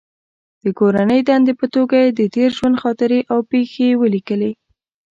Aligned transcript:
د 0.63 0.65
کورنۍ 0.79 1.19
دندې 1.29 1.53
په 1.59 1.65
توګه 1.75 1.95
یې 2.03 2.09
د 2.19 2.21
تېر 2.35 2.49
ژوند 2.57 2.75
خاطرې 2.83 3.19
او 3.31 3.39
پېښې 3.51 3.87
ولیکلې. 4.01 4.51